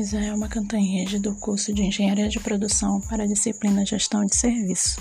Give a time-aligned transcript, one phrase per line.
[0.00, 5.00] Isaelma Cantanhede, do curso de Engenharia de Produção para a disciplina Gestão de Serviço.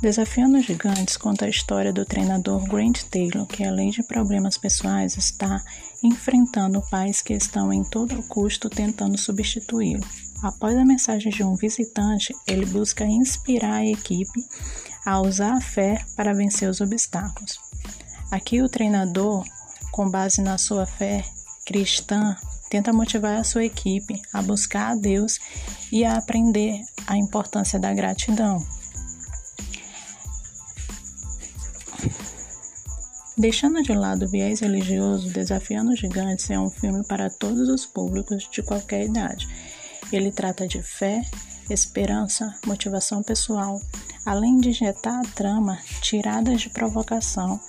[0.00, 5.16] Desafiando os Gigantes conta a história do treinador Grant Taylor, que além de problemas pessoais
[5.16, 5.60] está
[6.02, 10.06] enfrentando pais que estão em todo custo tentando substituí-lo.
[10.42, 14.40] Após a mensagem de um visitante, ele busca inspirar a equipe
[15.04, 17.58] a usar a fé para vencer os obstáculos.
[18.30, 19.44] Aqui o treinador,
[19.90, 21.24] com base na sua fé,
[21.68, 22.34] cristã
[22.70, 25.38] tenta motivar a sua equipe a buscar a Deus
[25.92, 28.66] e a aprender a importância da gratidão.
[33.36, 37.84] Deixando de lado o viés religioso, Desafiando os Gigantes é um filme para todos os
[37.84, 39.46] públicos de qualquer idade.
[40.10, 41.20] Ele trata de fé,
[41.68, 43.78] esperança, motivação pessoal,
[44.24, 47.60] além de injetar a trama tiradas de provocação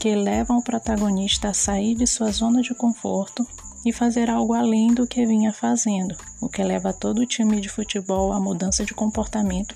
[0.00, 3.46] que levam o protagonista a sair de sua zona de conforto
[3.84, 7.68] e fazer algo além do que vinha fazendo, o que leva todo o time de
[7.68, 9.74] futebol à mudança de comportamento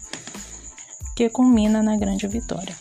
[1.15, 2.75] que culmina na grande vitória.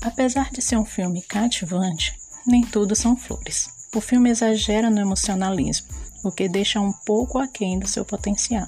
[0.00, 3.68] Apesar de ser um filme cativante, nem tudo são flores.
[3.94, 5.86] O filme exagera no emocionalismo,
[6.24, 8.66] o que deixa um pouco aquém do seu potencial.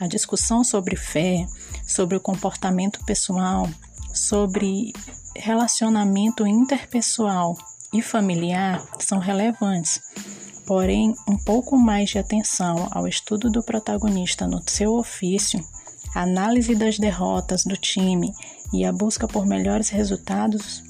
[0.00, 1.46] A discussão sobre fé,
[1.86, 3.70] sobre o comportamento pessoal,
[4.12, 4.92] sobre
[5.38, 7.56] relacionamento interpessoal
[7.92, 10.00] e familiar são relevantes,
[10.66, 15.64] porém, um pouco mais de atenção ao estudo do protagonista no seu ofício,
[16.14, 18.32] a análise das derrotas do time
[18.72, 20.82] e a busca por melhores resultados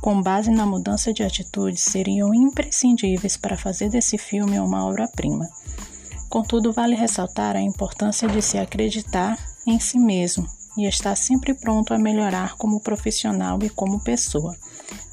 [0.00, 5.48] com base na mudança de atitude seriam imprescindíveis para fazer desse filme uma obra-prima.
[6.28, 10.46] Contudo, vale ressaltar a importância de se acreditar em si mesmo
[10.76, 14.56] e está sempre pronto a melhorar como profissional e como pessoa.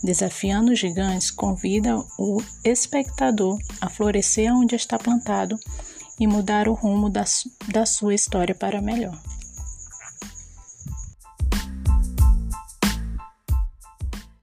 [0.04, 5.60] Desafiando os gigantes convida o espectador a florescer onde está plantado
[6.20, 7.24] e mudar o rumo da,
[7.68, 9.18] da sua história para melhor.